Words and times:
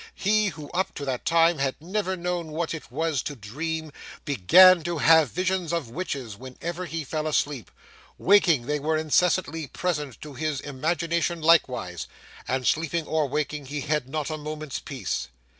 He, 0.15 0.47
who 0.47 0.71
up 0.71 0.95
to 0.95 1.05
that 1.05 1.25
time 1.27 1.59
had 1.59 1.75
never 1.79 2.17
known 2.17 2.53
what 2.53 2.73
it 2.73 2.89
was 2.91 3.21
to 3.21 3.35
dream, 3.35 3.91
began 4.25 4.81
to 4.81 4.97
have 4.97 5.29
visions 5.29 5.71
of 5.71 5.91
witches 5.91 6.35
whenever 6.35 6.87
he 6.87 7.03
fell 7.03 7.27
asleep; 7.27 7.69
waking, 8.17 8.65
they 8.65 8.79
were 8.79 8.97
incessantly 8.97 9.67
present 9.67 10.19
to 10.21 10.33
his 10.33 10.59
imagination 10.59 11.39
likewise; 11.39 12.07
and, 12.47 12.65
sleeping 12.65 13.05
or 13.05 13.29
waking, 13.29 13.67
he 13.67 13.81
had 13.81 14.09
not 14.09 14.31
a 14.31 14.39
moment's 14.39 14.79
peace. 14.79 15.27